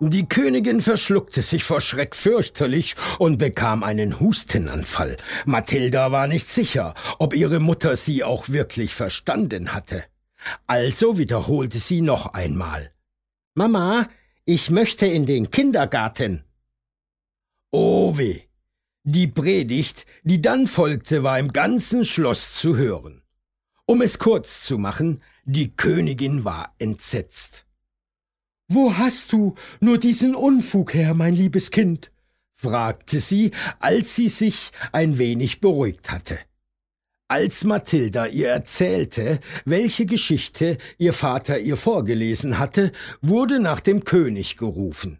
[0.00, 5.16] Die Königin verschluckte sich vor Schreck fürchterlich und bekam einen Hustenanfall.
[5.44, 10.04] Mathilda war nicht sicher, ob ihre Mutter sie auch wirklich verstanden hatte.
[10.66, 12.90] Also wiederholte sie noch einmal.
[13.54, 14.08] Mama,
[14.44, 16.44] ich möchte in den Kindergarten.
[17.70, 18.47] Oh weh!
[19.10, 23.22] Die Predigt, die dann folgte, war im ganzen Schloss zu hören.
[23.86, 27.64] Um es kurz zu machen, die Königin war entsetzt.
[28.68, 32.12] Wo hast du nur diesen Unfug her, mein liebes Kind?
[32.54, 36.38] fragte sie, als sie sich ein wenig beruhigt hatte.
[37.28, 44.58] Als Mathilda ihr erzählte, welche Geschichte ihr Vater ihr vorgelesen hatte, wurde nach dem König
[44.58, 45.18] gerufen.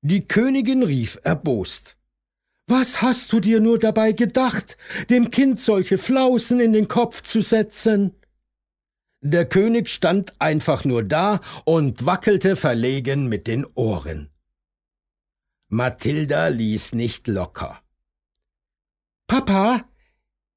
[0.00, 1.98] Die Königin rief erbost.
[2.66, 4.78] Was hast du dir nur dabei gedacht,
[5.10, 8.14] dem Kind solche Flausen in den Kopf zu setzen?
[9.20, 14.30] Der König stand einfach nur da und wackelte verlegen mit den Ohren.
[15.68, 17.82] Mathilda ließ nicht locker.
[19.26, 19.84] Papa,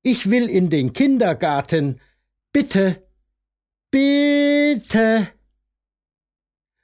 [0.02, 2.00] ich will in den Kindergarten.
[2.54, 3.08] Bitte,
[3.92, 5.28] bitte.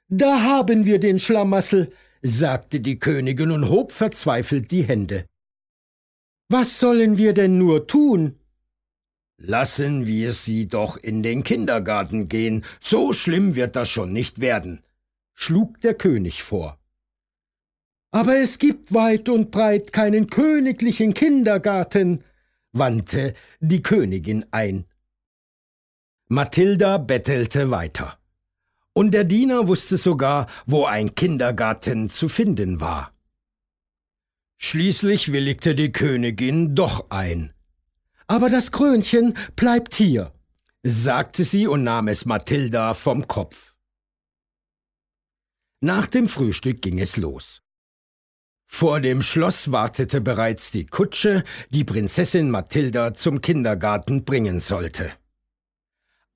[0.08, 1.92] Da haben wir den Schlamassel,
[2.26, 5.26] sagte die Königin und hob verzweifelt die Hände.
[6.48, 8.40] Was sollen wir denn nur tun?
[9.36, 14.82] Lassen wir sie doch in den Kindergarten gehen, so schlimm wird das schon nicht werden,
[15.34, 16.78] schlug der König vor.
[18.10, 22.24] Aber es gibt weit und breit keinen königlichen Kindergarten,
[22.72, 24.86] wandte die Königin ein.
[26.28, 28.18] Mathilda bettelte weiter.
[28.94, 33.12] Und der Diener wusste sogar, wo ein Kindergarten zu finden war.
[34.56, 37.54] Schließlich willigte die Königin doch ein
[38.26, 40.32] aber das Krönchen bleibt hier,
[40.82, 43.74] sagte sie und nahm es Mathilda vom Kopf.
[45.80, 47.60] Nach dem Frühstück ging es los.
[48.66, 55.12] Vor dem Schloss wartete bereits die Kutsche, die Prinzessin Mathilda zum Kindergarten bringen sollte.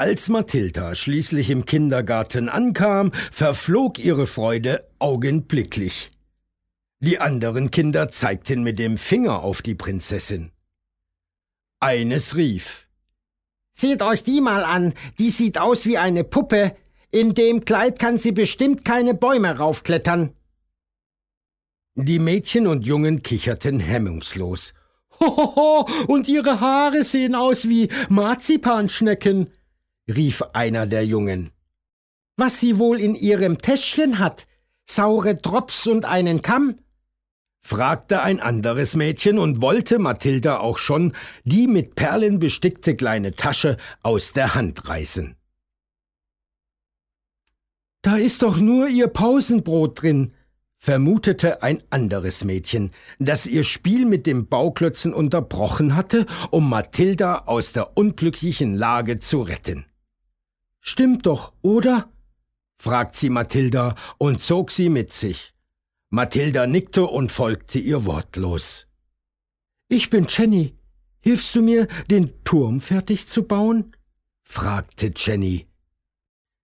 [0.00, 6.12] Als Mathilda schließlich im Kindergarten ankam, verflog ihre Freude augenblicklich.
[7.00, 10.52] Die anderen Kinder zeigten mit dem Finger auf die Prinzessin.
[11.80, 12.86] Eines rief.
[13.72, 16.76] Seht euch die mal an, die sieht aus wie eine Puppe.
[17.10, 20.32] In dem Kleid kann sie bestimmt keine Bäume raufklettern.
[21.96, 24.74] Die Mädchen und Jungen kicherten hemmungslos.
[25.18, 29.52] Hohoho, und ihre Haare sehen aus wie Marzipanschnecken,
[30.08, 31.52] rief einer der Jungen.
[32.36, 34.46] Was sie wohl in ihrem Täschchen hat?
[34.84, 36.78] Saure Drops und einen Kamm?
[37.60, 41.12] fragte ein anderes Mädchen und wollte Mathilda auch schon
[41.44, 45.36] die mit Perlen bestickte kleine Tasche aus der Hand reißen.
[48.00, 50.32] Da ist doch nur ihr Pausenbrot drin,
[50.78, 57.72] vermutete ein anderes Mädchen, das ihr Spiel mit dem Bauklötzen unterbrochen hatte, um Mathilda aus
[57.72, 59.87] der unglücklichen Lage zu retten.
[60.80, 62.10] Stimmt doch, oder?
[62.80, 65.52] fragt sie Mathilda und zog sie mit sich.
[66.10, 68.86] Mathilda nickte und folgte ihr wortlos.
[69.88, 70.74] Ich bin Jenny.
[71.20, 73.96] Hilfst du mir, den Turm fertig zu bauen?
[74.42, 75.66] fragte Jenny.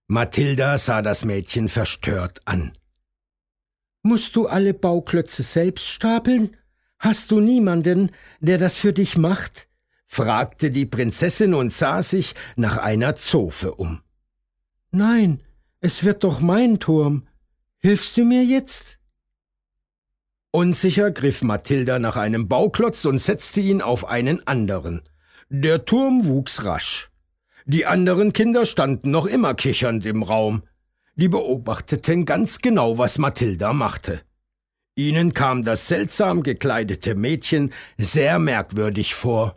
[0.07, 2.77] Mathilda sah das Mädchen verstört an.
[4.03, 6.57] Musst du alle Bauklötze selbst stapeln?
[6.99, 8.11] Hast du niemanden,
[8.41, 9.69] der das für dich macht?
[10.15, 14.01] Fragte die Prinzessin und sah sich nach einer Zofe um.
[14.93, 15.41] Nein,
[15.81, 17.27] es wird doch mein Turm.
[17.81, 19.01] Hilfst du mir jetzt?
[20.53, 25.03] Unsicher griff Mathilda nach einem Bauklotz und setzte ihn auf einen anderen.
[25.49, 27.11] Der Turm wuchs rasch.
[27.67, 30.63] Die anderen Kinder standen noch immer kichernd im Raum.
[31.17, 34.21] Die beobachteten ganz genau, was Mathilda machte.
[34.95, 39.57] Ihnen kam das seltsam gekleidete Mädchen sehr merkwürdig vor.